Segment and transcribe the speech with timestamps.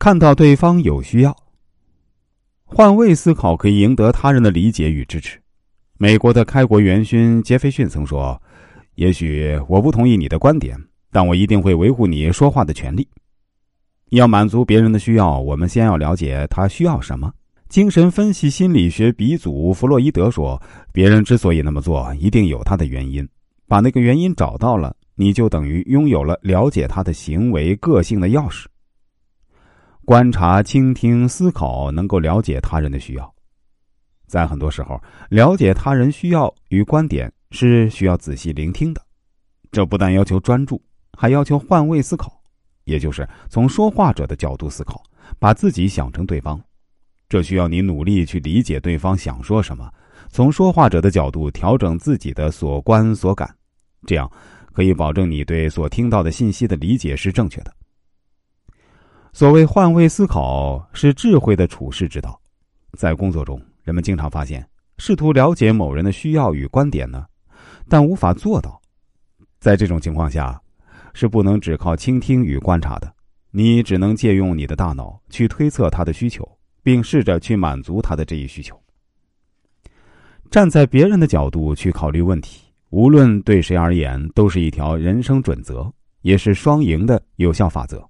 [0.00, 1.36] 看到对方有需要，
[2.64, 5.38] 换位思考可以赢得他人的理解与支持。
[5.98, 8.40] 美国的开国元勋杰斐逊曾说
[8.96, 10.74] ：“也许我不同意你的观点，
[11.12, 13.06] 但我一定会维护你说话的权利。”
[14.08, 17.30] 要满足别人的需要，我们先要了解他需要什么。
[17.68, 20.58] 精神分析心理学鼻祖弗洛伊德说
[20.94, 23.28] ：“别人之所以那么做，一定有他的原因。
[23.68, 28.64] 把那个原因找到了，你就等于拥有了了解他的行为个性的钥匙。
[30.10, 33.32] 观察、倾听、思考，能够了解他人的需要。
[34.26, 39.00] 在很多时候，了解他人需要与观点是需要仔细聆听的。
[39.70, 40.82] 这不但要求专注，
[41.16, 42.42] 还要求换位思考，
[42.86, 45.00] 也就是从说话者的角度思考，
[45.38, 46.60] 把自己想成对方。”
[47.30, 49.88] 这需要你努力去理解对方想说什么，
[50.28, 53.48] 从说话者的角度调整自己的所观所感，
[54.08, 54.28] 这样
[54.72, 57.72] 可以保证你对所听到的信息的理解是正确的。
[59.32, 62.40] 所谓换位思考是智慧的处世之道，
[62.98, 64.66] 在工作中，人们经常发现，
[64.98, 67.26] 试图了解某人的需要与观点呢，
[67.88, 68.80] 但无法做到。
[69.58, 70.60] 在这种情况下，
[71.12, 73.12] 是不能只靠倾听与观察的，
[73.50, 76.48] 你只能借用你的大脑去推测他的需求。
[76.82, 78.74] 并试着去满足他的这一需求。
[80.50, 88.09] 站在别人的角度去考虑问题，无论对谁而言，都是一条人生准则，也是双赢的有效法则。